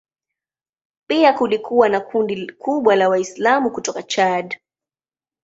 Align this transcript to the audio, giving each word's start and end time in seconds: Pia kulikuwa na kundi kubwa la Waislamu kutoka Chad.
Pia 1.09 1.33
kulikuwa 1.33 1.89
na 1.89 1.99
kundi 1.99 2.51
kubwa 2.51 2.95
la 2.95 3.09
Waislamu 3.09 3.71
kutoka 3.71 4.03
Chad. 4.03 4.59